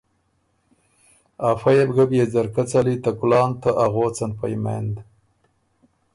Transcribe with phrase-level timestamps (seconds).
[1.49, 4.93] افۀ يې بو ګۀ بيې ځرکۀ څلی ته کُلان ته اغوڅن په یمېند۔